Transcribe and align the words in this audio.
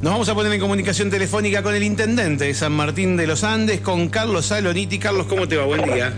Nos 0.00 0.12
vamos 0.12 0.28
a 0.28 0.34
poner 0.36 0.52
en 0.52 0.60
comunicación 0.60 1.10
telefónica 1.10 1.60
con 1.64 1.74
el 1.74 1.82
intendente 1.82 2.44
de 2.44 2.54
San 2.54 2.70
Martín 2.72 3.16
de 3.16 3.26
los 3.26 3.42
Andes, 3.42 3.80
con 3.80 4.08
Carlos 4.08 4.46
Saloniti. 4.46 5.00
Carlos, 5.00 5.26
¿cómo 5.26 5.48
te 5.48 5.56
va? 5.56 5.64
Buen 5.64 5.82
día. 5.92 6.12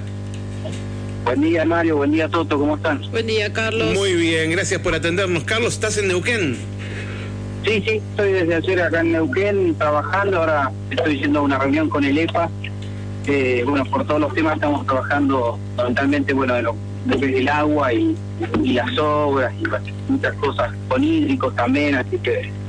Buen 1.24 1.40
día, 1.40 1.64
Mario. 1.64 1.96
Buen 1.96 2.12
día, 2.12 2.28
Toto. 2.28 2.58
¿Cómo 2.58 2.76
están? 2.76 3.00
Buen 3.10 3.26
día, 3.26 3.50
Carlos. 3.50 3.94
Muy 3.94 4.12
bien, 4.16 4.50
gracias 4.50 4.82
por 4.82 4.94
atendernos. 4.94 5.44
Carlos, 5.44 5.72
¿estás 5.72 5.96
en 5.96 6.08
Neuquén? 6.08 6.58
Sí, 7.64 7.82
sí, 7.86 8.02
estoy 8.10 8.32
desde 8.32 8.54
ayer 8.54 8.82
acá 8.82 9.00
en 9.00 9.12
Neuquén 9.12 9.74
trabajando. 9.76 10.40
Ahora 10.40 10.70
estoy 10.90 11.18
yendo 11.18 11.38
a 11.38 11.42
una 11.42 11.58
reunión 11.58 11.88
con 11.88 12.04
el 12.04 12.18
EPA. 12.18 12.50
Eh, 13.28 13.64
bueno, 13.66 13.86
por 13.86 14.06
todos 14.06 14.20
los 14.20 14.34
temas 14.34 14.56
estamos 14.56 14.84
trabajando 14.84 15.58
fundamentalmente, 15.70 16.34
bueno, 16.34 16.52
de 16.52 16.62
lo, 16.62 16.76
del 17.06 17.48
agua 17.48 17.94
y, 17.94 18.14
y 18.62 18.72
las 18.74 18.98
obras 18.98 19.54
y 19.58 20.12
muchas 20.12 20.34
cosas 20.34 20.70
con 20.88 21.02
hídricos 21.02 21.56
también, 21.56 21.94
así 21.94 22.18
que 22.18 22.59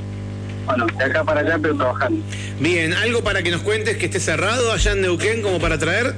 bueno, 0.76 0.88
de 0.98 1.04
acá 1.04 1.24
para 1.24 1.42
allá, 1.42 1.60
pero 1.62 1.76
trabajando. 1.76 2.22
Bien, 2.60 2.94
¿algo 2.94 3.22
para 3.24 3.44
que 3.44 3.52
nos 3.52 3.62
cuentes 3.62 3.98
que 3.98 4.06
esté 4.06 4.20
cerrado 4.20 4.72
allá 4.72 4.92
en 4.94 5.02
Neuquén 5.02 5.42
como 5.42 5.60
para 5.60 5.78
traer? 5.78 6.16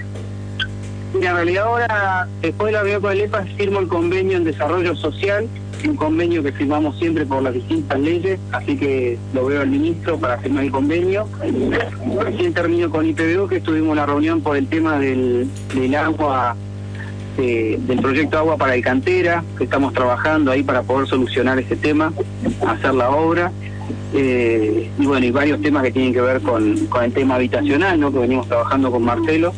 Mira, 1.14 1.30
en 1.30 1.36
realidad 1.36 1.64
ahora, 1.66 2.28
después 2.42 2.68
de 2.68 2.72
la 2.74 2.80
reunión 2.80 3.02
con 3.02 3.12
el 3.12 3.22
EPA, 3.22 3.46
firmo 3.58 3.80
el 3.80 3.88
convenio 3.88 4.38
en 4.38 4.44
desarrollo 4.44 4.96
social, 4.96 5.48
un 5.88 5.96
convenio 5.96 6.42
que 6.42 6.52
firmamos 6.52 6.98
siempre 6.98 7.26
por 7.26 7.44
las 7.44 7.54
distintas 7.54 8.00
leyes, 8.00 8.40
así 8.52 8.78
que 8.78 9.18
lo 9.34 9.46
veo 9.46 9.62
al 9.62 9.70
ministro 9.70 10.18
para 10.18 10.38
firmar 10.38 10.64
el 10.64 10.72
convenio. 10.72 11.28
Recién 12.22 12.54
termino 12.54 12.90
con 12.90 13.06
IPBO, 13.06 13.48
que 13.48 13.58
estuvimos 13.58 13.92
en 13.92 13.98
la 13.98 14.06
reunión 14.06 14.42
por 14.42 14.58
el 14.58 14.68
tema 14.68 14.98
del, 14.98 15.48
del 15.76 15.96
agua, 15.96 16.56
eh, 17.38 17.78
del 17.80 18.00
proyecto 18.00 18.38
Agua 18.38 18.58
para 18.58 18.76
el 18.76 18.84
Cantera, 18.84 19.44
que 19.58 19.66
estamos 19.66 19.94
trabajando 19.94 20.52
ahí 20.52 20.64
para 20.64 20.84
poder 20.84 21.08
solucionar 21.08 21.60
ese 21.60 21.76
tema, 21.76 22.14
hacer 22.68 22.94
la 22.94 23.10
obra. 23.10 23.52
Eh, 24.16 24.92
y 25.00 25.06
bueno, 25.06 25.26
y 25.26 25.32
varios 25.32 25.62
temas 25.62 25.84
que 25.84 25.92
tienen 25.92 26.14
que 26.14 26.22
ver 26.22 26.40
con, 26.42 26.78
con 26.88 27.04
el 27.04 27.14
tema 27.14 27.36
habitacional, 27.36 28.00
¿no? 28.00 28.12
que 28.12 28.20
venimos 28.20 28.48
trabajando 28.48 28.92
con 28.92 29.04
Marcelo, 29.04 29.54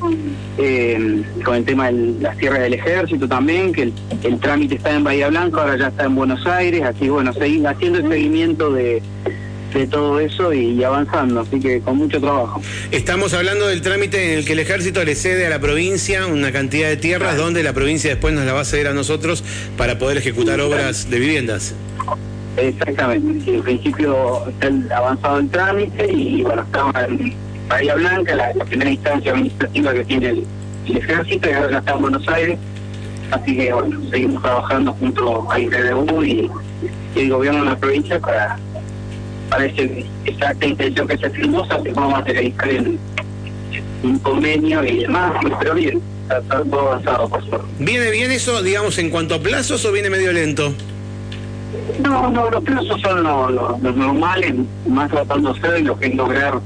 eh, 0.58 1.24
con 1.44 1.56
el 1.56 1.66
tema 1.66 1.92
de 1.92 2.16
la 2.22 2.36
Sierra 2.36 2.60
del 2.60 2.74
Ejército 2.74 3.28
también, 3.28 3.74
que 3.74 3.84
el, 3.84 3.94
el, 4.24 4.40
trámite 4.40 4.76
está 4.76 4.94
en 4.94 5.04
Bahía 5.04 5.28
Blanca, 5.28 5.62
ahora 5.62 5.78
ya 5.78 5.88
está 5.88 6.06
en 6.06 6.16
Buenos 6.16 6.46
Aires, 6.48 6.84
así 6.84 7.10
bueno, 7.10 7.34
seguir 7.34 7.68
haciendo 7.68 8.00
el 8.00 8.08
seguimiento 8.08 8.72
de, 8.72 9.02
de 9.74 9.88
todo 9.88 10.22
eso 10.22 10.54
y, 10.54 10.72
y, 10.72 10.84
avanzando, 10.86 11.42
así 11.42 11.60
que 11.60 11.82
con 11.82 11.98
mucho 11.98 12.22
trabajo. 12.22 12.62
Estamos 12.92 13.34
hablando 13.34 13.68
del 13.68 13.82
trámite 13.82 14.32
en 14.32 14.40
el 14.40 14.46
que 14.46 14.54
el 14.54 14.60
ejército 14.60 15.04
le 15.04 15.16
cede 15.16 15.46
a 15.48 15.50
la 15.50 15.60
provincia 15.60 16.28
una 16.28 16.54
cantidad 16.54 16.88
de 16.88 16.96
tierras 16.96 17.32
claro. 17.32 17.44
donde 17.44 17.62
la 17.62 17.74
provincia 17.74 18.10
después 18.10 18.34
nos 18.34 18.46
la 18.46 18.54
va 18.54 18.62
a 18.62 18.66
ceder 18.66 18.88
a 18.88 18.94
nosotros 18.94 19.44
para 19.78 20.00
poder 20.00 20.18
ejecutar 20.18 20.62
obras 20.62 21.10
de 21.10 21.20
viviendas. 21.20 21.76
Exactamente, 22.58 23.44
sí, 23.44 23.56
en 23.56 23.64
principio 23.64 24.48
está 24.48 24.98
avanzado 24.98 25.40
el 25.40 25.50
trámite 25.50 26.12
y 26.12 26.42
bueno, 26.42 26.62
estamos 26.62 26.96
en 26.96 27.34
Bahía 27.68 27.96
Blanca, 27.96 28.36
la, 28.36 28.54
la 28.54 28.66
primera 28.66 28.92
instancia 28.92 29.32
administrativa 29.32 29.94
que 29.94 30.06
tiene 30.06 30.30
el, 30.30 30.48
ejército 30.86 31.50
y 31.50 31.54
ahora 31.54 31.80
está 31.80 31.94
en 31.94 32.02
Buenos 32.02 32.28
Aires, 32.30 32.60
así 33.32 33.58
que 33.58 33.74
bueno, 33.74 34.00
seguimos 34.10 34.42
trabajando 34.42 34.94
junto 34.94 35.52
a 35.52 35.60
ITDU 35.60 36.24
y, 36.24 36.52
el 37.16 37.30
gobierno 37.30 37.64
de 37.64 37.70
la 37.72 37.78
provincia 37.78 38.20
para, 38.20 38.58
para 39.50 39.66
ese, 39.66 40.06
esa 40.26 40.54
intención 40.62 41.08
que 41.08 41.18
se 41.18 41.30
firmó, 41.30 41.66
se 41.66 41.74
a 41.74 41.94
materializar 41.94 42.70
en 42.70 43.00
un 44.04 44.20
convenio 44.20 44.84
y 44.84 45.00
demás, 45.00 45.34
pero 45.60 45.74
bien, 45.74 46.02
está 46.24 46.42
todo 46.42 46.92
avanzado 46.92 47.30
por 47.30 47.44
suerte. 47.46 47.68
¿Viene 47.80 48.12
bien 48.12 48.32
eso, 48.32 48.62
digamos, 48.62 48.98
en 48.98 49.10
cuanto 49.10 49.36
a 49.36 49.40
plazos 49.40 49.84
o 49.86 49.92
viene 49.92 50.10
medio 50.10 50.32
lento? 50.34 50.74
No, 52.02 52.30
no, 52.30 52.50
los 52.50 52.64
plazos 52.64 53.02
son 53.02 53.24
los, 53.24 53.52
los, 53.52 53.82
los 53.82 53.96
normales, 53.96 54.54
más 54.88 55.10
tratándose 55.10 55.68
de 55.68 55.82
lo 55.82 55.98
que 55.98 56.08
es 56.08 56.16
lograr 56.16 56.60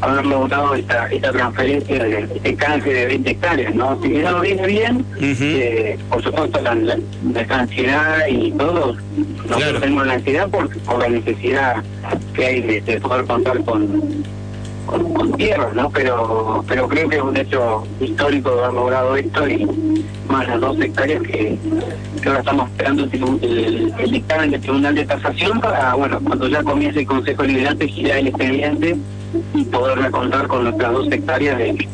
haber 0.00 0.26
logrado 0.26 0.74
esta, 0.74 1.06
esta 1.10 1.32
transferencia 1.32 2.04
de 2.04 2.18
este 2.34 2.54
canje 2.54 2.92
de 2.92 3.06
20 3.06 3.30
hectáreas, 3.30 3.74
¿no? 3.74 4.00
Si 4.02 4.08
no 4.08 4.40
viene 4.40 4.66
bien, 4.66 4.96
uh 4.96 5.20
-huh. 5.20 5.36
eh, 5.40 5.98
por 6.08 6.22
supuesto 6.22 6.60
la, 6.60 6.74
la, 6.74 6.98
la, 7.32 7.56
ansiedad 7.56 8.18
y 8.28 8.52
todo, 8.52 8.96
nosotros 9.36 9.56
claro. 9.56 9.80
tenemos 9.80 10.06
la 10.06 10.12
ansiedad 10.14 10.48
por, 10.48 10.68
por 10.80 11.00
la 11.00 11.08
necesidad 11.08 11.82
que 12.34 12.46
hay 12.46 12.60
de, 12.60 12.80
de 12.80 13.00
poder 13.00 13.24
contar 13.26 13.62
con, 13.64 14.24
con, 14.88 15.12
con 15.12 15.32
tierra, 15.34 15.70
¿no? 15.74 15.90
Pero, 15.90 16.64
pero 16.66 16.88
creo 16.88 17.08
que 17.08 17.16
es 17.16 17.22
un 17.22 17.36
hecho 17.36 17.84
histórico 18.00 18.50
de 18.50 18.64
haber 18.64 18.74
logrado 18.74 19.16
esto 19.16 19.48
y 19.48 19.66
más 20.28 20.48
las 20.48 20.60
dos 20.60 20.80
hectáreas 20.80 21.22
que, 21.22 21.58
que 22.20 22.28
ahora 22.28 22.40
estamos 22.40 22.70
esperando 22.70 23.04
el, 23.04 23.94
el, 23.98 24.10
dictamen 24.10 24.50
del 24.50 24.60
Tribunal 24.60 24.94
de 24.94 25.04
Tasación 25.04 25.60
para, 25.60 25.94
bueno, 25.94 26.18
cuando 26.24 26.48
ya 26.48 26.62
comience 26.62 27.00
el 27.00 27.06
Consejo 27.06 27.44
Liberante, 27.44 27.86
girar 27.88 28.18
el 28.18 28.28
expediente 28.28 28.96
y 29.54 29.64
poder 29.64 30.10
contar 30.10 30.48
con 30.48 30.64
nuestras 30.64 30.92
dos 30.92 31.12
hectáreas 31.12 31.58
de, 31.58 31.88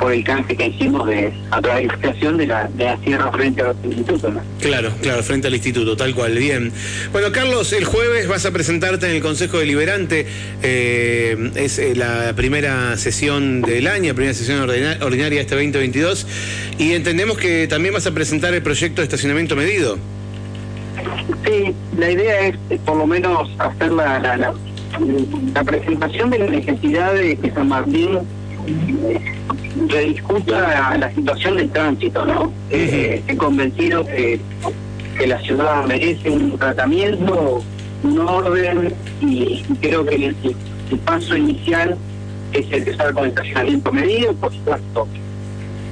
por 0.00 0.12
el 0.12 0.24
canje 0.24 0.56
que 0.56 0.68
hicimos 0.68 1.06
de 1.06 1.32
a 1.50 1.60
través 1.60 1.88
de 2.00 2.30
de 2.30 2.46
la, 2.46 2.68
de 2.68 2.84
la 2.84 2.98
sierra 2.98 3.30
frente 3.30 3.62
al 3.62 3.76
instituto. 3.84 4.30
¿no? 4.30 4.40
Claro, 4.60 4.90
claro, 5.02 5.22
frente 5.22 5.48
al 5.48 5.54
instituto, 5.54 5.96
tal 5.96 6.14
cual, 6.14 6.36
bien. 6.36 6.72
Bueno, 7.12 7.30
Carlos, 7.32 7.72
el 7.72 7.84
jueves 7.84 8.26
vas 8.26 8.46
a 8.46 8.50
presentarte 8.50 9.06
en 9.06 9.16
el 9.16 9.22
Consejo 9.22 9.58
Deliberante, 9.58 10.26
eh, 10.62 11.50
es 11.54 11.78
eh, 11.78 11.94
la 11.94 12.32
primera 12.34 12.96
sesión 12.96 13.62
del 13.62 13.86
año, 13.86 14.14
primera 14.14 14.34
sesión 14.34 14.60
ordinaria, 14.60 15.04
ordinaria 15.04 15.38
de 15.38 15.42
este 15.42 15.54
2022, 15.54 16.26
y 16.78 16.92
entendemos 16.92 17.36
que 17.36 17.68
también 17.68 17.92
vas 17.92 18.06
a 18.06 18.12
presentar 18.12 18.54
el 18.54 18.62
proyecto 18.62 19.02
de 19.02 19.04
estacionamiento 19.04 19.54
medido. 19.54 19.98
Sí, 21.44 21.74
la 21.98 22.10
idea 22.10 22.48
es 22.48 22.56
por 22.84 22.96
lo 22.96 23.06
menos 23.06 23.50
hacer 23.58 23.92
la, 23.92 24.18
la, 24.18 24.36
la, 24.36 24.54
la 25.54 25.64
presentación 25.64 26.30
de 26.30 26.38
la 26.38 26.46
necesidad 26.46 27.14
de 27.14 27.36
que 27.36 27.50
San 27.50 27.68
Martín 27.68 28.18
rediscuta 29.88 30.96
la 30.96 31.14
situación 31.14 31.56
del 31.56 31.70
tránsito, 31.70 32.24
¿no? 32.24 32.52
Eh, 32.70 33.16
estoy 33.18 33.36
convencido 33.36 34.04
que, 34.04 34.40
que, 35.18 35.26
la 35.26 35.40
ciudad 35.40 35.84
merece 35.86 36.30
un 36.30 36.58
tratamiento, 36.58 37.62
un 38.02 38.18
orden, 38.18 38.94
y 39.20 39.62
creo 39.80 40.04
que 40.04 40.14
el, 40.14 40.36
el 40.90 40.98
paso 40.98 41.36
inicial 41.36 41.96
es 42.52 42.72
empezar 42.72 43.12
con 43.12 43.24
el 43.24 43.30
estacionamiento 43.30 43.92
medido, 43.92 44.32
por 44.34 44.52
supuesto. 44.52 45.08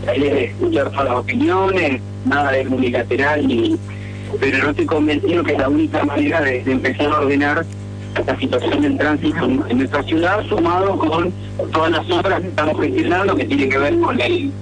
La 0.05 0.17
idea 0.17 0.35
es 0.39 0.51
escuchar 0.51 0.91
todas 0.91 1.05
las 1.05 1.15
opiniones, 1.15 2.01
nada 2.25 2.53
de 2.53 2.67
unilateral, 2.67 3.47
ni, 3.47 3.77
pero 4.41 4.59
no 4.59 4.71
estoy 4.71 4.87
convencido 4.87 5.45
que 5.45 5.53
es 5.53 5.59
la 5.59 5.69
única 5.69 6.05
manera 6.05 6.41
de, 6.41 6.63
de 6.63 6.73
empezar 6.73 7.07
a 7.09 7.21
ordenar 7.21 7.65
esta 8.17 8.39
situación 8.39 8.83
del 8.83 8.99
tránsito 8.99 9.45
en 9.45 9.79
nuestra 9.79 10.03
ciudad, 10.03 10.45
sumado 10.49 10.99
con 10.99 11.33
todas 11.73 11.91
las 11.91 12.11
obras 12.11 12.41
que 12.41 12.49
estamos 12.49 12.81
gestionando 12.81 13.37
que 13.37 13.45
tiene 13.45 13.69
que 13.69 13.79
ver 13.79 13.99
con 14.01 14.21
el 14.21 14.53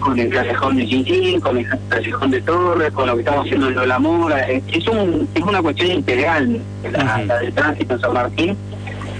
con 0.00 0.18
el 0.18 0.30
callejón 0.30 0.76
de 0.76 0.86
Chinchín, 0.86 1.40
con 1.40 1.58
el 1.58 1.66
callejón 1.88 2.30
de 2.30 2.40
Torres, 2.40 2.90
con 2.92 3.06
lo 3.06 3.14
que 3.14 3.20
estamos 3.20 3.44
haciendo 3.44 3.68
en 3.68 3.74
Lola 3.74 3.98
Mora. 3.98 4.48
Es, 4.48 4.88
un, 4.88 5.28
es 5.34 5.42
una 5.42 5.60
cuestión 5.62 5.90
integral 5.90 6.58
la, 6.90 7.22
la 7.24 7.38
del 7.38 7.52
tránsito 7.52 7.94
en 7.94 8.00
San 8.00 8.14
Martín, 8.14 8.56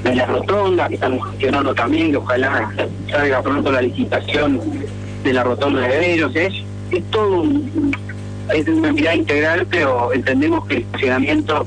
de 0.03 0.15
la 0.15 0.27
rotonda 0.27 0.89
que 0.89 0.95
estamos 0.95 1.29
gestionando 1.31 1.75
también, 1.75 2.11
que 2.13 2.17
ojalá 2.17 2.71
salga 3.11 3.43
pronto 3.43 3.71
la 3.71 3.83
licitación 3.83 4.61
de 5.23 5.33
la 5.33 5.45
rotonda 5.45 5.83
de 5.83 5.99
Veros. 5.99 6.35
Es, 6.35 6.55
es 6.91 7.05
todo 7.11 7.43
un, 7.43 7.95
es 8.55 8.67
una 8.67 8.93
mirada 8.93 9.17
integral, 9.17 9.67
pero 9.71 10.13
entendemos 10.15 10.67
que 10.67 10.77
el 10.77 10.85
funcionamiento 10.87 11.67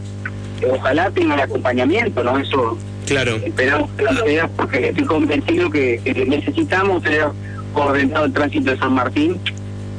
ojalá 0.71 1.11
tenga 1.11 1.35
el 1.35 1.41
acompañamiento, 1.41 2.23
¿no? 2.23 2.37
Eso 2.37 2.77
claro. 3.05 3.35
esperamos 3.37 3.89
que 3.97 4.03
lo 4.03 4.13
sea 4.25 4.47
porque 4.47 4.89
estoy 4.89 5.05
convencido 5.05 5.69
que, 5.69 5.99
que 6.03 6.25
necesitamos 6.25 7.03
tener 7.03 7.27
ordenado 7.73 8.25
el 8.25 8.33
tránsito 8.33 8.71
de 8.71 8.77
San 8.77 8.93
Martín 8.93 9.39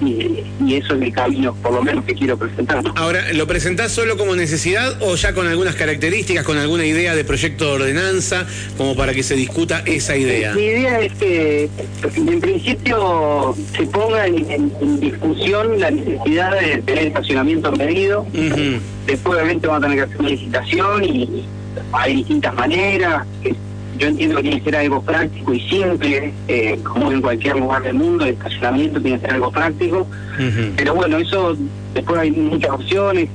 y, 0.07 0.45
y, 0.67 0.75
eso 0.77 0.95
es 0.95 1.03
el 1.03 1.13
camino, 1.13 1.55
por 1.63 1.73
lo 1.73 1.83
menos, 1.83 2.05
que 2.05 2.15
quiero 2.15 2.37
presentar. 2.37 2.83
Ahora, 2.97 3.33
¿lo 3.33 3.47
presentás 3.47 3.93
solo 3.93 4.17
como 4.17 4.37
necesidad 4.37 5.03
o 5.03 5.17
ya 5.17 5.35
con 5.35 5.47
algunas 5.47 5.75
características, 5.75 6.45
con 6.45 6.59
alguna 6.59 6.85
idea 6.85 7.15
de 7.15 7.25
proyecto 7.25 7.67
de 7.67 7.73
ordenanza, 7.73 8.47
como 8.77 8.95
para 8.97 9.15
que 9.15 9.23
se 9.23 9.35
discuta 9.35 9.83
esa 9.87 10.17
idea? 10.17 10.55
Mi 10.55 10.62
idea 10.62 11.01
es 11.01 11.12
que, 11.15 11.69
en 12.17 12.41
principio, 12.41 13.55
se 13.77 13.87
ponga 13.87 14.27
en, 14.27 14.51
en, 14.51 14.73
en 14.81 15.01
discusión 15.01 15.79
la 15.81 15.91
necesidad 15.91 16.59
de 16.61 16.83
tener 16.83 17.07
estacionamiento 17.07 17.73
medido. 17.73 18.23
Uh 18.23 18.37
-huh. 18.37 18.79
Después, 19.07 19.37
obviamente, 19.37 19.67
vamos 19.67 19.85
a 19.85 19.89
tener 19.89 19.99
que 19.99 20.05
hacer 20.05 20.21
una 20.21 20.31
licitación 20.31 21.05
y 21.05 21.45
hay 21.93 22.17
distintas 22.17 22.55
maneras. 22.55 23.27
Que, 23.43 23.55
yo 23.99 24.08
entiendo 24.08 24.37
que 24.37 24.43
tiene 24.43 24.58
que 24.58 24.64
ser 24.64 24.76
algo 24.76 25.02
práctico 25.02 25.55
y 25.55 25.61
simple, 25.61 26.32
eh, 26.49 26.79
como 26.82 27.12
en 27.12 27.23
cualquier 27.23 27.56
lugar 27.56 27.82
del 27.82 27.94
mundo, 27.94 28.25
el 28.25 28.35
estacionamiento 28.35 29.00
tiene 29.00 29.19
que 29.19 29.26
ser 29.26 29.35
algo 29.35 29.50
práctico. 29.50 30.06
Uh 30.38 30.43
-huh. 30.43 30.73
Pero 30.76 30.94
bueno, 30.94 31.19
eso 31.19 31.56
después 31.94 32.19
hay 32.19 32.31
muchas 32.31 32.70
opciones. 32.70 33.29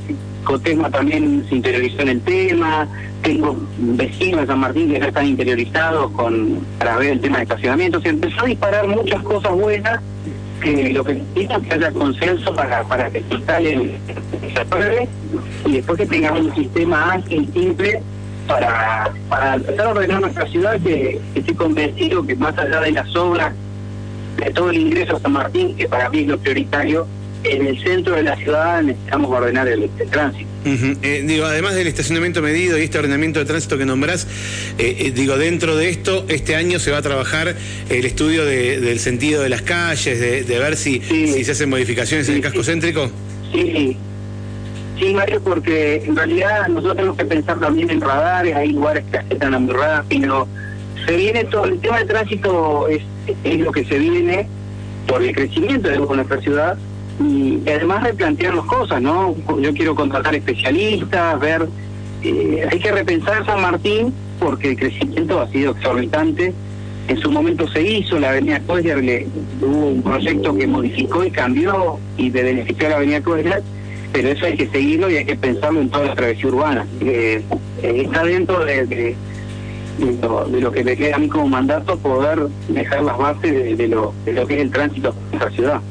Cotesma 0.43 0.89
también 0.89 1.45
se 1.47 1.55
interiorizó 1.55 2.01
en 2.01 2.09
el 2.09 2.21
tema. 2.21 2.87
Tengo 3.21 3.57
vecinos 3.77 4.41
de 4.41 4.47
San 4.47 4.59
Martín 4.59 4.91
que 4.91 4.99
ya 4.99 5.07
están 5.07 5.27
interiorizados 5.27 6.11
con 6.11 6.59
para 6.77 6.97
ver 6.97 7.11
el 7.11 7.19
tema 7.19 7.37
de 7.37 7.43
estacionamiento. 7.43 8.01
Se 8.01 8.09
empezó 8.09 8.41
a 8.41 8.45
disparar 8.45 8.87
muchas 8.87 9.21
cosas 9.23 9.51
buenas 9.53 9.99
que 10.61 10.91
lo 10.93 11.03
que 11.03 11.15
necesita 11.15 11.55
es 11.55 11.67
que 11.67 11.73
haya 11.73 11.91
consenso 11.91 12.53
para, 12.53 12.83
para 12.83 13.09
que 13.09 13.23
se 13.23 13.33
instale 13.33 13.97
se 14.53 14.59
apruebe 14.59 15.07
y 15.65 15.71
después 15.73 15.97
que 15.97 16.05
tengamos 16.05 16.47
un 16.47 16.55
sistema 16.55 17.13
ágil, 17.13 17.49
simple 17.53 18.01
para, 18.49 19.13
para 19.29 19.55
empezar 19.55 19.85
a 19.85 19.89
ordenar 19.91 20.21
nuestra 20.21 20.47
ciudad, 20.47 20.81
que, 20.81 21.19
estoy 21.35 21.53
convencido 21.53 22.25
que 22.25 22.35
más 22.35 22.57
allá 22.57 22.81
de 22.81 22.91
las 22.91 23.15
obras, 23.15 23.53
de 24.37 24.51
todo 24.51 24.71
el 24.71 24.77
ingreso 24.77 25.17
a 25.17 25.19
San 25.19 25.33
Martín, 25.33 25.77
que 25.77 25.87
para 25.87 26.09
mí 26.09 26.21
es 26.21 26.27
lo 26.27 26.37
prioritario, 26.39 27.07
en 27.43 27.67
el 27.67 27.81
centro 27.81 28.15
de 28.15 28.23
la 28.23 28.35
ciudad 28.35 28.81
necesitamos 28.81 29.31
ordenar 29.31 29.67
el, 29.67 29.89
tránsito. 30.11 30.49
Eh, 30.65 31.23
digo, 31.25 31.45
además 31.45 31.75
del 31.75 31.87
estacionamiento 31.87 32.41
medido 32.41 32.77
y 32.77 32.81
este 32.81 32.97
ordenamiento 32.97 33.39
de 33.39 33.45
tránsito 33.45 33.77
que 33.77 33.85
nombrás, 33.85 34.27
eh, 34.77 34.97
eh, 34.99 35.11
digo, 35.11 35.37
dentro 35.37 35.77
de 35.77 35.89
esto, 35.89 36.25
este 36.27 36.55
año 36.55 36.79
se 36.79 36.91
va 36.91 36.97
a 36.97 37.01
trabajar 37.01 37.55
el 37.89 38.05
estudio 38.05 38.43
del 38.45 38.99
sentido 38.99 39.41
de 39.41 39.49
las 39.49 39.61
calles, 39.61 40.19
de, 40.19 40.59
ver 40.59 40.75
si, 40.75 41.01
si 41.01 41.43
se 41.45 41.51
hacen 41.51 41.69
modificaciones 41.69 42.27
en 42.27 42.35
el 42.35 42.41
casco 42.41 42.63
céntrico. 42.63 43.09
Sí, 43.53 43.71
sí. 43.71 43.97
Sí, 44.99 45.13
Mario, 45.13 45.41
porque 45.41 46.03
en 46.05 46.13
realidad 46.13 46.67
nosotros 46.67 46.97
tenemos 46.97 47.17
que 47.17 47.25
pensar 47.25 47.57
también 47.57 47.89
en 47.89 48.01
radares, 48.01 48.53
hay 48.53 48.73
lugares 48.73 49.05
que 49.09 49.17
aceptan 49.17 49.63
muy 49.63 49.73
rápido. 49.73 50.45
Se 51.05 51.15
viene 51.15 51.45
todo, 51.45 51.63
el 51.65 51.79
tema 51.79 51.99
del 51.99 52.07
tránsito 52.07 52.87
es, 52.89 53.01
lo 53.59 53.71
que 53.71 53.85
se 53.85 53.97
viene 53.97 54.49
por 55.07 55.23
el 55.23 55.33
crecimiento 55.33 55.87
de 55.87 55.99
nuestra 55.99 56.41
ciudad 56.41 56.77
y 57.21 57.61
además 57.69 58.03
replantear 58.03 58.53
las 58.55 58.65
cosas, 58.65 59.01
¿no? 59.01 59.35
Yo 59.61 59.73
quiero 59.73 59.95
contratar 59.95 60.35
especialistas, 60.35 61.39
ver, 61.39 61.69
eh, 62.21 62.67
hay 62.69 62.79
que 62.79 62.91
repensar 62.91 63.45
San 63.45 63.61
Martín 63.61 64.13
porque 64.37 64.71
el 64.71 64.77
crecimiento 64.77 65.39
ha 65.39 65.47
sido 65.47 65.71
exorbitante. 65.71 66.53
En 67.07 67.17
su 67.17 67.31
momento 67.31 67.67
se 67.69 67.81
hizo, 67.81 68.19
la 68.19 68.31
Avenida 68.31 68.59
Coesler 68.67 69.01
le, 69.01 69.27
hubo 69.61 69.87
un 69.87 70.03
proyecto 70.03 70.53
que 70.55 70.67
modificó 70.67 71.23
y 71.23 71.31
cambió 71.31 71.99
y 72.17 72.29
de 72.29 72.43
benefició 72.43 72.87
a 72.87 72.89
la 72.89 72.95
Avenida 72.97 73.21
Coesler, 73.21 73.63
pero 74.11 74.29
eso 74.29 74.45
hay 74.45 74.55
que 74.55 74.67
seguirlo 74.67 75.09
y 75.09 75.17
hay 75.17 75.25
que 75.25 75.35
pensarlo 75.35 75.81
en 75.81 75.89
toda 75.89 76.07
la 76.07 76.15
travesía 76.15 76.47
urbana. 76.47 76.87
Eh, 77.01 77.41
está 77.81 78.23
dentro 78.23 78.65
de, 78.65 78.85
de, 78.85 79.15
lo, 80.61 80.71
que 80.71 80.83
me 80.83 80.95
queda 80.95 81.15
a 81.15 81.19
mí 81.19 81.27
como 81.27 81.47
mandato 81.47 81.97
poder 81.97 82.47
dejar 82.69 83.03
las 83.03 83.17
bases 83.17 83.77
de, 83.77 83.87
lo, 83.87 84.13
de 84.25 84.33
lo 84.33 84.47
que 84.47 84.55
es 84.55 84.61
el 84.61 84.71
tránsito 84.71 85.09
en 85.09 85.37
nuestra 85.37 85.51
ciudad. 85.51 85.81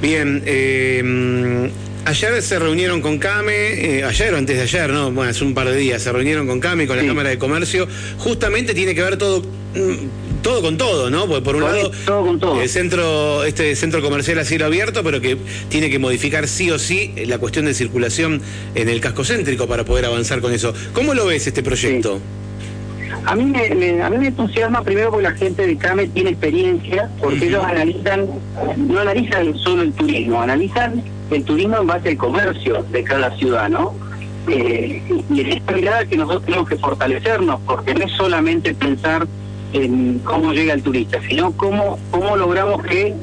Bien, 0.00 0.42
eh, 0.46 1.70
ayer 2.04 2.42
se 2.42 2.58
reunieron 2.58 3.00
con 3.00 3.18
CAME, 3.18 3.98
eh, 3.98 4.04
ayer 4.04 4.34
o 4.34 4.36
antes 4.36 4.56
de 4.56 4.62
ayer, 4.62 4.90
no, 4.90 5.10
bueno, 5.12 5.30
hace 5.30 5.44
un 5.44 5.54
par 5.54 5.68
de 5.68 5.76
días, 5.76 6.02
se 6.02 6.12
reunieron 6.12 6.46
con 6.46 6.60
CAME, 6.60 6.86
con 6.86 6.96
la 6.96 7.06
Cámara 7.06 7.30
de 7.30 7.38
Comercio, 7.38 7.86
justamente 8.18 8.74
tiene 8.74 8.94
que 8.94 9.02
ver 9.02 9.16
todo 9.16 9.40
mm, 9.40 10.23
todo 10.44 10.62
con 10.62 10.76
todo, 10.76 11.10
¿no? 11.10 11.26
Porque 11.26 11.42
por 11.42 11.56
un 11.56 11.62
lado, 11.62 11.90
el 12.60 12.68
centro, 12.68 13.44
este 13.44 13.74
centro 13.74 14.02
comercial 14.02 14.38
a 14.38 14.44
cielo 14.44 14.66
abierto, 14.66 15.02
pero 15.02 15.20
que 15.20 15.36
tiene 15.70 15.90
que 15.90 15.98
modificar 15.98 16.46
sí 16.46 16.70
o 16.70 16.78
sí 16.78 17.12
la 17.26 17.38
cuestión 17.38 17.64
de 17.64 17.74
circulación 17.74 18.42
en 18.74 18.88
el 18.88 19.00
casco 19.00 19.24
céntrico 19.24 19.66
para 19.66 19.84
poder 19.84 20.04
avanzar 20.04 20.40
con 20.40 20.52
eso. 20.52 20.74
¿Cómo 20.92 21.14
lo 21.14 21.26
ves 21.26 21.46
este 21.46 21.62
proyecto? 21.62 22.20
A 23.24 23.34
mí 23.34 23.46
me, 23.46 24.02
a 24.02 24.10
mí 24.10 24.18
me 24.18 24.26
entusiasma 24.26 24.82
primero 24.82 25.10
porque 25.10 25.22
la 25.22 25.32
gente 25.32 25.66
de 25.66 25.78
CAME 25.78 26.08
tiene 26.08 26.30
experiencia, 26.30 27.08
porque 27.20 27.46
ellos 27.46 27.64
analizan, 27.64 28.26
no 28.76 29.00
analizan 29.00 29.58
solo 29.58 29.82
el 29.82 29.92
turismo, 29.92 30.42
analizan 30.42 31.02
el 31.30 31.42
turismo 31.42 31.78
en 31.78 31.86
base 31.86 32.10
al 32.10 32.16
comercio 32.18 32.84
de 32.92 33.02
cada 33.02 33.34
ciudad, 33.38 33.70
¿no? 33.70 33.94
Eh, 34.48 35.02
y 35.30 35.40
es 35.40 35.56
esta 35.56 35.72
mirada 35.72 36.04
que 36.04 36.18
nosotros 36.18 36.44
tenemos 36.44 36.68
que 36.68 36.76
fortalecernos, 36.76 37.60
porque 37.64 37.94
no 37.94 38.04
es 38.04 38.12
solamente 38.12 38.74
pensar 38.74 39.26
en 39.74 40.20
cómo 40.20 40.52
llega 40.52 40.72
el 40.74 40.82
turista, 40.82 41.18
sino 41.28 41.52
cómo, 41.52 41.98
cómo 42.10 42.36
logramos 42.36 42.82
que 42.84 43.14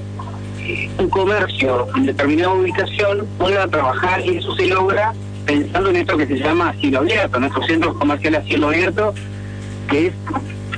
eh, 0.59 0.89
un 1.00 1.09
comercio 1.09 1.88
en 1.95 2.06
determinada 2.06 2.53
ubicación 2.53 3.25
pueda 3.39 3.68
trabajar 3.68 4.24
y 4.25 4.38
eso 4.38 4.53
se 4.56 4.68
logra 4.68 5.13
pensando 5.45 5.89
en 5.89 5.95
esto 5.95 6.18
que 6.18 6.27
se 6.27 6.38
llama 6.38 6.74
cielo 6.80 7.00
abierto, 7.00 7.39
nuestros 7.39 7.65
centros 7.65 7.98
comerciales 7.98 8.42
a 8.42 8.44
cielo 8.44 8.68
abierto 8.68 9.13
que 9.89 10.07
es 10.07 10.13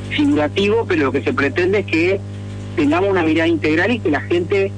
figurativo, 0.09 0.85
pero 0.87 1.05
lo 1.05 1.11
que 1.11 1.23
se 1.23 1.33
pretende 1.33 1.79
es 1.79 1.85
que 1.85 2.19
tengamos 2.75 3.09
una 3.09 3.23
mirada 3.23 3.47
integral 3.47 3.91
y 3.91 3.99
que 3.99 4.11
la 4.11 4.21
gente 4.21 4.71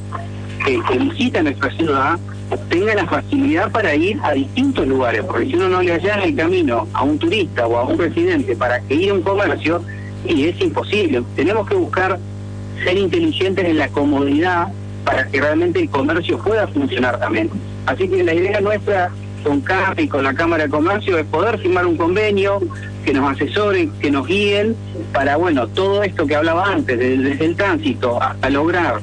que, 0.66 0.98
visita 0.98 1.44
nuestra 1.44 1.72
ciudad 1.72 2.18
tenga 2.70 2.96
la 2.96 3.06
facilidad 3.06 3.72
para 3.72 3.96
ir 3.96 4.20
a 4.24 4.34
distintos 4.34 4.88
lugares, 4.88 5.24
porque 5.24 5.48
si 5.48 5.56
uno 5.56 5.70
no 5.70 5.82
le 5.82 5.94
allana 5.94 6.24
el 6.24 6.36
camino 6.36 6.88
a 6.94 7.04
un 7.04 7.20
turista 7.20 7.68
o 7.68 7.78
a 7.78 7.84
un 7.84 7.98
residente 7.98 8.56
para 8.56 8.80
que 8.82 8.96
ir 8.96 9.12
a 9.12 9.14
un 9.14 9.22
comercio, 9.22 9.84
y 10.28 10.46
es 10.46 10.60
imposible. 10.62 11.24
Tenemos 11.36 11.68
que 11.68 11.76
buscar 11.76 12.20
ser 12.84 12.98
inteligentes 12.98 13.66
en 13.66 13.78
la 13.78 13.88
comodidad 13.90 14.68
para 15.04 15.28
que 15.28 15.40
realmente 15.40 15.80
el 15.80 15.90
comercio 15.90 16.38
pueda 16.40 16.68
funcionar 16.68 17.20
también. 17.20 17.50
Así 17.86 18.08
que 18.08 18.24
la 18.24 18.34
idea 18.34 18.60
nuestra 18.62 19.12
con 19.44 19.62
CAP 19.62 20.00
y 20.00 20.08
con 20.08 20.24
la 20.24 20.34
Cámara 20.34 20.64
de 20.64 20.70
Comercio 20.70 21.20
es 21.20 21.26
poder 21.26 21.60
firmar 21.60 21.86
un 21.86 21.96
convenio 21.96 22.60
que 23.06 23.14
nos 23.14 23.32
asesoren, 23.32 23.92
que 24.00 24.10
nos 24.10 24.28
guíen 24.28 24.76
para, 25.14 25.38
bueno, 25.38 25.68
todo 25.68 26.02
esto 26.02 26.26
que 26.26 26.36
hablaba 26.36 26.72
antes, 26.72 26.98
desde, 26.98 27.46
el 27.46 27.56
tránsito 27.56 28.20
hasta 28.20 28.50
lograr 28.50 29.00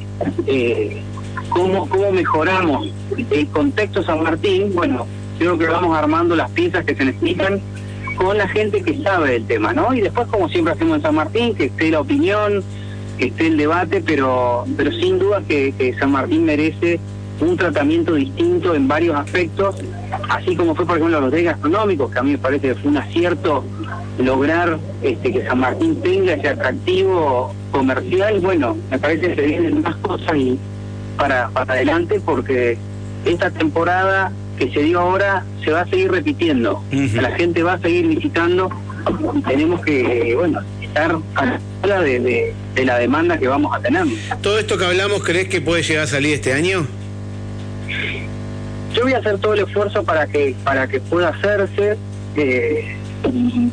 eh, 0.49 1.01
cómo, 1.49 1.89
cómo 1.89 2.11
mejoramos 2.11 2.89
el 3.31 3.47
contexto 3.49 4.03
San 4.03 4.25
Martín, 4.25 4.75
bueno, 4.75 5.07
creo 5.39 5.57
que 5.57 5.67
vamos 5.67 5.97
armando 5.97 6.35
las 6.35 6.51
piezas 6.51 6.85
que 6.85 6.97
se 6.97 7.05
necesitan 7.05 7.61
con 8.23 8.39
la 8.39 8.47
gente 8.47 8.83
que 8.83 9.03
sabe 9.03 9.33
del 9.33 9.47
tema, 9.47 9.73
¿no? 9.73 9.93
Y 9.93 10.01
después, 10.01 10.29
como 10.29 10.49
siempre 10.49 10.75
hacemos 10.75 10.97
en 10.97 11.03
San 11.03 11.15
Martín, 11.17 11.55
que 11.57 11.65
esté 11.65 11.91
la 11.91 12.01
opinión, 12.01 12.63
que 13.19 13.27
esté 13.27 13.49
el 13.49 13.57
debate, 13.57 14.01
pero, 14.01 14.65
pero 14.77 14.93
sin 14.93 15.19
duda 15.19 15.43
que, 15.47 15.95
San 15.99 16.13
Martín 16.13 16.45
merece 16.45 17.01
un 17.41 17.57
tratamiento 17.57 18.15
distinto 18.15 18.77
en 18.77 18.87
varios 18.87 19.17
aspectos, 19.17 19.75
así 20.29 20.55
como 20.55 20.77
fue 20.77 20.87
por 20.87 20.99
ejemplo 20.99 21.21
los 21.21 21.33
de 21.33 21.43
gastronómicos, 21.43 22.13
que 22.13 22.19
a 22.21 22.23
mí 22.23 22.31
me 22.33 22.39
parece 22.39 22.69
que 22.69 22.75
fue 22.77 22.91
un 22.93 22.99
acierto 22.99 23.65
lograr 24.19 24.79
este, 25.03 25.33
que 25.33 25.45
San 25.45 25.59
Martín 25.59 26.01
tenga 26.03 26.35
ese 26.35 26.51
atractivo 26.51 27.53
comercial, 27.73 28.39
bueno, 28.39 28.77
me 28.91 28.99
parece 29.01 29.29
que 29.29 29.35
se 29.35 29.43
vienen 29.43 29.83
más 29.83 29.97
cosas 29.97 30.37
y 30.37 30.57
para, 31.17 31.49
para 31.49 31.73
adelante 31.73 32.21
porque 32.25 32.79
esta 33.25 33.51
temporada 33.51 34.31
que 34.67 34.73
se 34.73 34.81
dio 34.83 35.01
ahora 35.01 35.45
se 35.65 35.73
va 35.73 35.81
a 35.81 35.87
seguir 35.87 36.11
repitiendo, 36.11 36.83
la 36.91 37.33
gente 37.33 37.63
va 37.63 37.75
a 37.75 37.79
seguir 37.79 38.07
visitando 38.07 38.71
y 39.35 39.41
tenemos 39.43 39.81
que, 39.81 40.35
bueno, 40.37 40.61
estar 40.81 41.17
a 41.35 41.59
la 41.87 42.01
de, 42.01 42.21
de, 42.21 42.55
de 42.75 42.85
la 42.85 42.99
demanda 42.99 43.39
que 43.39 43.49
vamos 43.49 43.75
a 43.75 43.81
tener. 43.81 44.05
¿Todo 44.41 44.59
esto 44.61 44.79
que 44.79 44.85
hablamos 44.85 45.25
crees 45.25 45.49
que 45.49 45.61
puede 45.61 45.83
llegar 45.83 46.05
a 46.05 46.07
salir 46.07 46.35
este 46.35 46.53
año? 46.53 46.87
Yo 48.95 49.03
voy 49.03 49.15
a 49.15 49.19
hacer 49.19 49.39
todo 49.39 49.55
el 49.55 49.61
esfuerzo 49.61 50.05
para 50.05 50.27
que 50.27 50.55
para 50.63 50.87
que 50.87 51.01
pueda 51.01 51.31
hacerse. 51.31 51.97
Eh, 52.37 52.97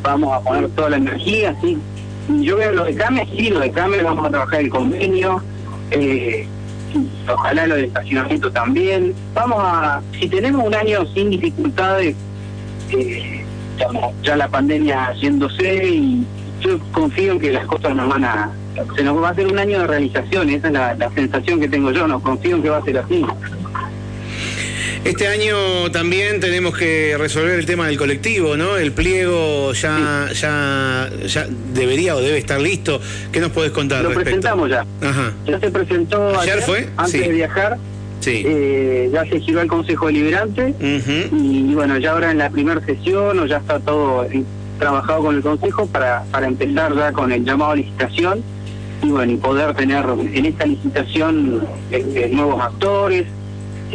vamos 0.02 0.34
a 0.34 0.40
poner 0.40 0.68
toda 0.70 0.90
la 0.90 0.96
energía, 0.96 1.54
sí. 1.62 1.78
Yo 2.40 2.56
veo 2.56 2.72
lo 2.72 2.84
de 2.84 2.94
CAME, 2.94 3.28
sí, 3.36 3.50
lo 3.50 3.60
de 3.60 3.70
CAME, 3.70 4.02
vamos 4.02 4.26
a 4.26 4.30
trabajar 4.30 4.60
el 4.60 4.70
convenio. 4.70 5.42
Eh, 5.90 6.46
ojalá 7.28 7.66
lo 7.66 7.76
de 7.76 7.84
estacionamiento 7.84 8.50
también. 8.50 9.14
Vamos 9.34 9.58
a, 9.60 10.00
si 10.18 10.28
tenemos 10.28 10.64
un 10.64 10.74
año 10.74 11.06
sin 11.14 11.30
dificultades, 11.30 12.16
eh, 12.90 13.44
ya, 14.22 14.36
la 14.36 14.48
pandemia 14.48 15.12
yéndose 15.14 15.88
y 15.88 16.26
yo 16.60 16.78
confío 16.92 17.32
en 17.32 17.40
que 17.40 17.52
las 17.52 17.66
cosas 17.66 17.94
nos 17.94 18.08
van 18.08 18.24
a, 18.24 18.50
se 18.94 19.02
nos 19.02 19.22
va 19.22 19.28
a 19.28 19.30
hacer 19.30 19.46
un 19.46 19.58
año 19.58 19.80
de 19.80 19.86
realización, 19.86 20.50
esa 20.50 20.66
es 20.66 20.72
la, 20.72 20.94
la 20.94 21.10
sensación 21.10 21.60
que 21.60 21.68
tengo 21.68 21.90
yo, 21.90 22.06
no 22.06 22.20
confío 22.20 22.56
en 22.56 22.62
que 22.62 22.70
va 22.70 22.78
a 22.78 22.82
ser 22.82 22.98
así. 22.98 23.24
Este 25.04 25.26
año 25.26 25.90
también 25.90 26.40
tenemos 26.40 26.76
que 26.76 27.16
resolver 27.18 27.58
el 27.58 27.64
tema 27.64 27.86
del 27.86 27.96
colectivo, 27.96 28.56
¿no? 28.56 28.76
El 28.76 28.92
pliego 28.92 29.72
ya, 29.72 30.28
ya, 30.34 31.10
ya 31.26 31.46
debería 31.72 32.16
o 32.16 32.20
debe 32.20 32.36
estar 32.36 32.60
listo. 32.60 33.00
¿Qué 33.32 33.40
nos 33.40 33.50
puedes 33.50 33.72
contar? 33.72 34.04
Lo 34.04 34.12
presentamos 34.12 34.68
ya. 34.68 34.84
Ajá. 35.02 35.32
Ya 35.46 35.58
se 35.58 35.70
presentó 35.70 36.38
ayer, 36.38 36.60
fue? 36.62 36.88
antes 36.96 37.20
de 37.20 37.28
viajar. 37.28 37.78
Sí. 38.20 38.42
Eh, 38.44 39.10
ya 39.10 39.24
se 39.24 39.40
giró 39.40 39.62
el 39.62 39.68
Consejo 39.68 40.08
Deliberante 40.08 40.74
y, 41.32 41.72
bueno, 41.74 41.96
ya 41.96 42.12
ahora 42.12 42.30
en 42.30 42.38
la 42.38 42.50
primera 42.50 42.84
sesión 42.84 43.38
o 43.38 43.46
ya 43.46 43.56
está 43.56 43.80
todo 43.80 44.26
trabajado 44.78 45.22
con 45.22 45.36
el 45.36 45.42
Consejo 45.42 45.86
para, 45.86 46.24
para 46.30 46.46
empezar 46.46 46.94
ya 46.94 47.12
con 47.12 47.32
el 47.32 47.44
llamado 47.44 47.72
a 47.72 47.76
licitación 47.76 48.42
y 49.02 49.08
bueno, 49.08 49.32
y 49.32 49.36
poder 49.36 49.74
tener 49.74 50.04
en 50.34 50.44
esta 50.44 50.66
licitación 50.66 51.66
este, 51.90 52.28
nuevos 52.28 52.62
actores, 52.62 53.24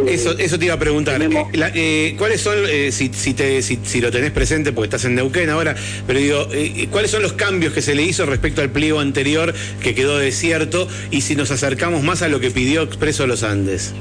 eso, 0.08 0.38
eso 0.38 0.60
te 0.60 0.66
iba 0.66 0.74
a 0.74 0.80
preguntar. 0.80 1.22
Eh, 1.22 1.30
eh, 1.54 2.16
¿Cuáles 2.18 2.42
son, 2.42 2.58
eh, 2.68 2.92
si, 2.92 3.10
si, 3.14 3.34
te, 3.34 3.62
si, 3.62 4.02
lo 4.02 4.12
tenés 4.12 4.32
presente, 4.32 4.72
porque 4.72 4.86
estás 4.86 5.06
en 5.06 5.16
Neuquén 5.16 5.50
ahora, 5.50 5.76
pero 6.06 6.20
digo, 6.20 6.48
¿cuáles 6.92 7.12
son 7.12 7.22
los 7.22 7.34
cambios 7.34 7.74
que 7.74 7.82
se 7.82 7.96
le 7.96 8.04
hizo 8.04 8.26
respecto 8.26 8.62
al 8.62 8.70
pliego 8.70 9.00
anterior 9.00 9.54
que 9.82 9.96
quedó 9.96 10.18
desierto 10.18 10.88
y 11.12 11.22
si 11.22 11.36
nos 11.36 11.52
acercamos 11.52 12.04
más 12.04 12.22
a 12.22 12.28
lo 12.28 12.40
que 12.40 12.52
pidió 12.52 12.84
Expreso 12.84 13.28
Los 13.28 13.44
Andes? 13.44 13.94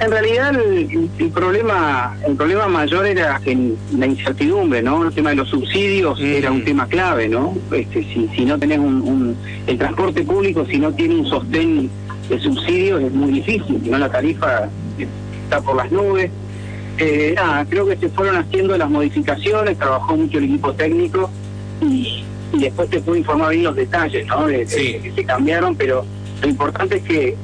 En 0.00 0.10
realidad 0.10 0.54
el, 0.54 1.30
problema 1.30 2.16
el 2.26 2.34
problema 2.34 2.68
mayor 2.68 3.06
era 3.06 3.38
en 3.44 3.76
la 3.98 4.06
incertidumbre, 4.06 4.82
¿no? 4.82 5.06
El 5.06 5.12
tema 5.12 5.30
de 5.30 5.36
los 5.36 5.50
subsidios 5.50 6.18
era 6.18 6.50
un 6.50 6.64
tema 6.64 6.86
clave, 6.86 7.28
¿no? 7.28 7.54
Este, 7.70 8.02
si, 8.04 8.26
si 8.34 8.46
no 8.46 8.58
tenés 8.58 8.78
un, 8.78 9.36
el 9.66 9.76
transporte 9.76 10.22
público, 10.22 10.64
si 10.64 10.78
no 10.78 10.90
tiene 10.94 11.16
un 11.16 11.26
sostén 11.26 11.90
de 12.30 12.40
subsidios 12.40 13.02
es 13.02 13.12
muy 13.12 13.32
difícil, 13.32 13.80
si 13.82 13.90
no 13.90 13.98
la 13.98 14.08
tarifa 14.08 14.68
está 15.44 15.60
por 15.60 15.76
las 15.76 15.90
nubes. 15.90 16.30
Eh, 16.98 17.32
nada, 17.34 17.64
creo 17.68 17.86
que 17.86 17.96
se 17.96 18.08
fueron 18.08 18.36
haciendo 18.36 18.76
las 18.78 18.88
modificaciones, 18.88 19.76
trabajó 19.78 20.16
mucho 20.16 20.38
el 20.38 20.44
equipo 20.44 20.72
técnico 20.72 21.30
y, 21.82 22.24
después 22.52 22.90
te 22.90 23.00
puedo 23.00 23.16
informar 23.16 23.50
bien 23.50 23.64
los 23.64 23.76
detalles, 23.76 24.26
¿no? 24.26 24.46
De, 24.46 24.64
que 24.66 25.12
se 25.14 25.24
cambiaron, 25.24 25.74
pero 25.74 26.04
lo 26.42 26.48
importante 26.48 26.96
es 26.96 27.02
que 27.02 27.36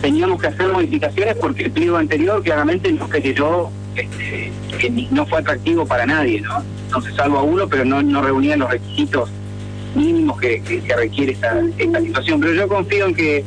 teníamos 0.00 0.40
que 0.40 0.48
hacer 0.48 0.68
modificaciones 0.68 1.36
porque 1.36 1.64
el 1.64 1.70
pliego 1.70 1.96
anterior 1.96 2.42
claramente 2.42 2.92
nos 2.92 3.10
generó 3.10 3.70
este, 3.94 4.50
que 4.78 4.90
no 5.10 5.26
fue 5.26 5.40
atractivo 5.40 5.86
para 5.86 6.06
nadie, 6.06 6.40
¿no? 6.40 6.62
Entonces, 6.86 7.14
salvo 7.14 7.38
a 7.38 7.42
uno, 7.42 7.68
pero 7.68 7.84
no, 7.84 8.02
no 8.02 8.22
reunía 8.22 8.56
los 8.56 8.70
requisitos 8.70 9.30
mínimos 9.94 10.40
que, 10.40 10.62
que, 10.62 10.96
requiere 10.96 11.32
esta, 11.32 11.60
esta 11.78 12.00
situación. 12.00 12.40
Pero 12.40 12.54
yo 12.54 12.68
confío 12.68 13.06
en 13.06 13.14
que 13.14 13.44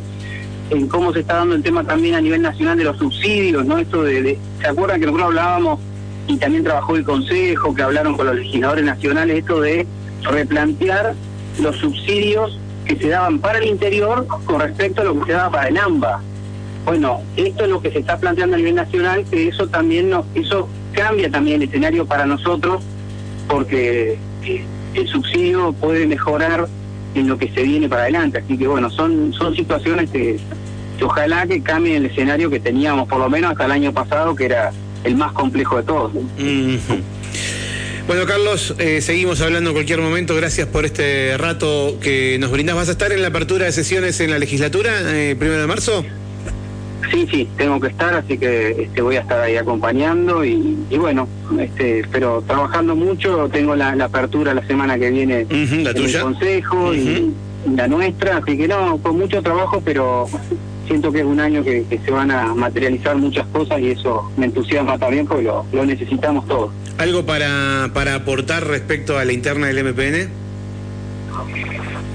en 0.76 0.88
cómo 0.88 1.14
se 1.14 1.22
está 1.22 1.36
dando 1.36 1.56
el 1.56 1.64
tema 1.64 1.84
también 1.84 2.16
a 2.16 2.22
nivel 2.22 2.42
nacional 2.42 2.78
de 2.78 2.84
los 2.84 2.98
subsidios, 2.98 3.66
¿no? 3.66 3.78
Esto 3.78 4.04
de, 4.04 4.38
¿se 4.60 4.68
acuerdan 4.68 5.00
que 5.00 5.06
nosotros 5.06 5.28
hablábamos 5.28 5.80
y 6.28 6.38
también 6.38 6.64
trabajó 6.64 6.96
el 6.96 7.04
Consejo, 7.04 7.74
que 7.74 7.82
hablaron 7.82 8.16
con 8.16 8.28
los 8.28 8.36
legisladores 8.36 8.86
nacionales, 8.86 9.40
esto 9.40 9.62
de 9.62 9.86
replantear 10.24 11.14
los 11.62 11.76
subsidios 11.78 12.58
que 12.86 12.96
se 12.96 13.10
daban 13.10 13.40
para 13.40 13.60
el 13.60 13.66
interior 13.66 14.26
con 14.46 14.60
respecto 14.60 15.02
a 15.02 15.06
lo 15.06 15.20
que 15.20 15.28
se 15.28 15.32
daba 15.34 15.52
para 15.52 15.68
el 15.70 15.78
AMBA. 15.78 16.22
Bueno, 16.86 17.22
esto 17.38 17.64
es 17.64 17.70
lo 17.70 17.82
que 17.82 17.92
se 17.92 18.00
está 18.00 18.18
planteando 18.18 18.56
a 18.56 18.58
nivel 18.58 18.76
nacional, 18.76 19.26
que 19.30 19.48
eso 19.48 19.68
también 19.68 20.10
nos, 20.10 20.26
eso 20.36 20.68
cambia 20.92 21.30
también 21.30 21.62
el 21.62 21.70
escenario 21.70 22.06
para 22.06 22.26
nosotros, 22.26 22.84
porque 23.48 24.18
eh, 24.44 24.66
el 24.94 25.08
subsidio 25.08 25.74
puede 25.74 26.06
mejorar 26.08 26.68
en 27.16 27.28
lo 27.28 27.38
que 27.38 27.50
se 27.50 27.64
viene 27.64 27.88
para 27.88 28.04
adelante. 28.04 28.40
Así 28.40 28.58
que 28.58 28.68
bueno, 28.68 28.90
son, 28.90 29.34
son 29.34 29.56
situaciones 29.56 30.10
que, 30.10 30.40
ojalá 31.02 31.46
que 31.48 31.62
cambien 31.62 31.98
el 31.98 32.06
escenario 32.06 32.50
que 32.50 32.60
teníamos, 32.60 33.08
por 33.08 33.20
lo 33.20 33.30
menos 33.30 33.52
hasta 33.52 33.66
el 33.66 33.72
año 33.72 33.94
pasado, 33.94 34.36
que 34.36 34.46
era 34.46 34.72
el 35.04 35.16
más 35.16 35.32
complejo 35.34 35.78
de 35.78 35.84
todos. 35.84 36.12
Bueno, 38.06 38.26
Carlos, 38.26 38.76
eh, 38.80 39.00
seguimos 39.00 39.40
hablando 39.40 39.70
en 39.70 39.76
cualquier 39.76 40.02
momento. 40.02 40.36
Gracias 40.36 40.68
por 40.68 40.84
este 40.84 41.38
rato 41.38 41.98
que 42.02 42.38
nos 42.38 42.52
brindas. 42.52 42.76
¿Vas 42.76 42.90
a 42.90 42.92
estar 42.92 43.14
en 43.14 43.22
la 43.22 43.30
apertura 43.30 43.66
de 43.66 43.72
sesiones 43.72 44.20
en 44.20 44.30
la 44.30 44.40
legislatura, 44.40 44.92
eh, 45.06 45.38
primero 45.40 45.62
de 45.62 45.68
marzo? 45.68 46.04
Sí, 47.10 47.28
sí, 47.32 47.50
tengo 47.58 47.80
que 47.80 47.88
estar, 47.88 48.14
así 48.16 48.38
que 48.38 48.72
este, 48.84 49.02
voy 49.02 49.16
a 49.16 49.22
estar 49.22 49.40
ahí 49.40 49.56
acompañando 49.56 50.44
y, 50.44 50.76
bueno, 50.98 51.28
este, 51.60 52.04
pero 52.12 52.44
trabajando 52.46 52.96
mucho. 52.96 53.48
Tengo 53.50 53.76
la, 53.76 53.92
apertura 53.92 54.54
la 54.54 54.66
semana 54.68 54.98
que 55.00 55.10
viene 55.10 55.48
en 55.50 55.88
el 55.88 56.22
consejo 56.22 56.94
y, 56.94 57.32
la 57.74 57.88
nuestra, 57.88 58.38
así 58.38 58.58
que 58.58 58.68
no, 58.68 58.98
con 58.98 59.18
mucho 59.18 59.42
trabajo, 59.42 59.82
pero 59.86 60.28
siento 60.88 61.12
que 61.12 61.20
es 61.20 61.26
un 61.26 61.40
año 61.40 61.64
que, 61.64 61.86
se 62.04 62.12
van 62.12 62.32
a 62.32 62.54
materializar 62.54 63.16
muchas 63.18 63.46
cosas 63.48 63.80
y 63.80 63.92
eso 63.92 64.30
me 64.38 64.46
entusiasma 64.46 64.98
también 64.98 65.26
porque 65.26 65.44
lo, 65.44 65.66
lo 65.72 65.86
necesitamos 65.86 66.48
todos. 66.48 66.72
¿Algo 66.98 67.26
para, 67.26 67.90
para 67.94 68.16
aportar 68.16 68.68
respecto 68.68 69.18
a 69.18 69.26
la 69.26 69.34
interna 69.34 69.68
del 69.68 69.84
MPN? 69.84 70.30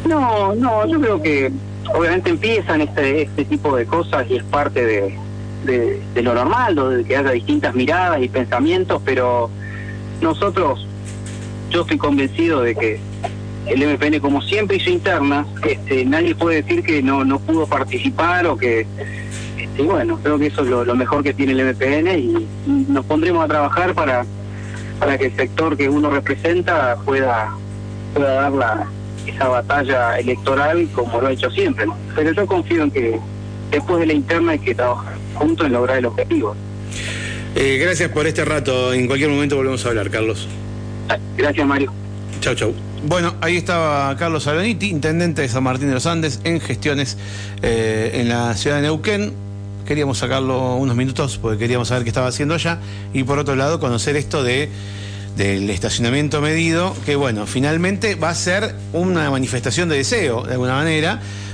No, 0.06 0.54
no, 0.54 0.86
yo 0.86 1.00
creo 1.00 1.22
que 1.22 1.50
obviamente 1.94 2.30
empiezan 2.30 2.80
este, 2.80 3.22
este 3.22 3.44
tipo 3.44 3.76
de 3.76 3.86
cosas 3.86 4.26
y 4.30 4.36
es 4.36 4.44
parte 4.44 4.84
de, 4.84 5.18
de, 5.64 6.22
lo 6.22 6.34
normal, 6.34 6.74
de 6.74 7.04
que 7.04 7.16
haya 7.16 7.30
distintas 7.32 7.74
miradas 7.74 8.22
y 8.22 8.28
pensamientos, 8.28 9.02
pero 9.04 9.50
nosotros, 10.20 10.86
yo 11.70 11.82
estoy 11.82 11.98
convencido 11.98 12.62
de 12.62 12.74
que 12.74 13.00
el 13.68 13.86
MPN, 13.86 14.20
como 14.20 14.40
siempre 14.42 14.76
hizo 14.76 14.90
internas, 14.90 15.46
este, 15.66 16.04
nadie 16.04 16.34
puede 16.34 16.62
decir 16.62 16.82
que 16.82 17.02
no, 17.02 17.24
no 17.24 17.38
pudo 17.38 17.66
participar 17.66 18.46
o 18.46 18.56
que... 18.56 18.86
Este, 19.58 19.82
bueno, 19.82 20.18
creo 20.22 20.38
que 20.38 20.46
eso 20.46 20.62
es 20.62 20.68
lo, 20.68 20.94
mejor 20.94 21.22
que 21.22 21.34
tiene 21.34 21.52
el 21.52 21.74
MPN 21.74 22.18
y, 22.18 22.46
nos 22.88 23.04
pondremos 23.04 23.44
a 23.44 23.48
trabajar 23.48 23.94
para, 23.94 24.24
para 24.98 25.18
que 25.18 25.26
el 25.26 25.36
sector 25.36 25.76
que 25.76 25.88
uno 25.88 26.10
representa 26.10 26.96
pueda, 27.04 27.50
pueda 28.14 28.34
dar 28.34 28.52
la, 28.52 28.86
esa 29.26 29.48
batalla 29.48 30.18
electoral 30.18 30.88
como 30.94 31.20
lo 31.20 31.28
ha 31.28 31.32
hecho 31.32 31.50
siempre. 31.50 31.86
Pero 32.14 32.32
yo 32.32 32.46
confío 32.46 32.84
en 32.84 32.90
que 32.90 33.18
después 33.70 34.00
de 34.00 34.06
la 34.06 34.12
interna 34.12 34.52
hay 34.52 34.58
que 34.58 34.74
trabajar 34.74 35.14
juntos 35.34 35.66
en 35.66 35.72
lograr 35.72 35.98
el 35.98 36.06
objetivo. 36.06 36.54
Eh, 37.54 37.78
gracias 37.80 38.10
por 38.10 38.26
este 38.26 38.44
rato. 38.44 38.92
En 38.92 39.06
cualquier 39.06 39.30
momento 39.30 39.56
volvemos 39.56 39.84
a 39.84 39.88
hablar, 39.88 40.10
Carlos. 40.10 40.48
Gracias, 41.36 41.66
Mario. 41.66 41.92
Chau, 42.40 42.54
chau. 42.54 42.87
Bueno, 43.04 43.34
ahí 43.40 43.56
estaba 43.56 44.14
Carlos 44.16 44.46
Aloniti, 44.48 44.88
intendente 44.88 45.42
de 45.42 45.48
San 45.48 45.62
Martín 45.62 45.88
de 45.88 45.94
los 45.94 46.06
Andes, 46.06 46.40
en 46.42 46.60
gestiones 46.60 47.16
eh, 47.62 48.10
en 48.14 48.28
la 48.28 48.54
ciudad 48.54 48.76
de 48.76 48.82
Neuquén. 48.82 49.32
Queríamos 49.86 50.18
sacarlo 50.18 50.74
unos 50.76 50.96
minutos 50.96 51.38
porque 51.40 51.58
queríamos 51.58 51.88
saber 51.88 52.02
qué 52.02 52.10
estaba 52.10 52.26
haciendo 52.26 52.54
allá. 52.54 52.78
Y 53.14 53.22
por 53.22 53.38
otro 53.38 53.54
lado, 53.54 53.78
conocer 53.78 54.16
esto 54.16 54.42
de 54.42 54.68
del 55.36 55.70
estacionamiento 55.70 56.40
medido, 56.40 56.96
que 57.06 57.14
bueno, 57.14 57.46
finalmente 57.46 58.16
va 58.16 58.30
a 58.30 58.34
ser 58.34 58.74
una 58.92 59.30
manifestación 59.30 59.88
de 59.88 59.96
deseo, 59.96 60.42
de 60.42 60.54
alguna 60.54 60.74
manera, 60.74 61.20